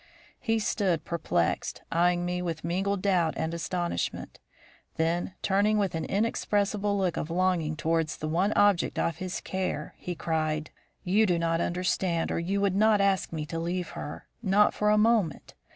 [0.39, 4.39] He stood perplexed, eyeing me with mingled doubt and astonishment;
[4.95, 9.93] then, turning with an inexpressible look of longing towards the one object of his care,
[9.97, 10.71] he cried:
[11.03, 14.89] "You do not understand or you would not ask me to leave her, not for
[14.89, 15.53] a moment.